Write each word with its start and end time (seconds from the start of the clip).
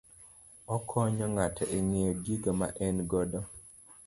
Okonyo 0.75 1.25
ng'ato 1.35 1.63
e 1.77 1.79
ng'eyo 1.89 2.13
gigo 2.23 2.51
ma 2.59 2.67
en 2.85 2.97
godo 3.11 3.39